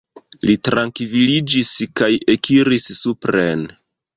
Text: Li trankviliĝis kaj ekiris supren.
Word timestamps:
Li 0.49 0.55
trankviliĝis 0.67 1.71
kaj 2.01 2.09
ekiris 2.35 2.89
supren. 3.03 3.67